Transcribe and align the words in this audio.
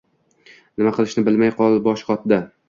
Nima 0.81 0.93
qilishini 0.95 1.25
bilmay 1.27 1.53
boshi 1.67 2.09
qotdi 2.11 2.43